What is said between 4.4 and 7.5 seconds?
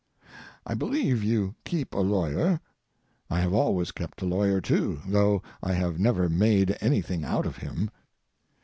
too, though I have never made anything out